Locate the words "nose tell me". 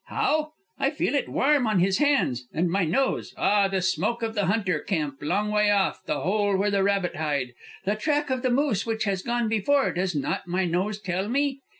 10.65-11.61